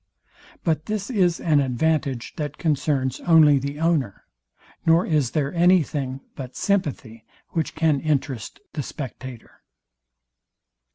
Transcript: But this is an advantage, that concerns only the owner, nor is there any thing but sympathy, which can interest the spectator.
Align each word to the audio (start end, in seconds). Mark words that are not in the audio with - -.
But 0.63 0.87
this 0.87 1.11
is 1.11 1.39
an 1.39 1.59
advantage, 1.59 2.35
that 2.37 2.57
concerns 2.57 3.19
only 3.19 3.59
the 3.59 3.79
owner, 3.79 4.23
nor 4.83 5.05
is 5.05 5.29
there 5.29 5.53
any 5.53 5.83
thing 5.83 6.21
but 6.35 6.55
sympathy, 6.55 7.23
which 7.49 7.75
can 7.75 7.99
interest 7.99 8.59
the 8.73 8.81
spectator. 8.81 9.61